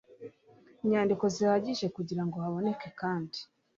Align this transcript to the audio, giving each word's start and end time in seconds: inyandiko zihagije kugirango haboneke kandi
inyandiko 0.83 1.25
zihagije 1.35 1.85
kugirango 1.95 2.35
haboneke 2.43 2.87
kandi 2.99 3.39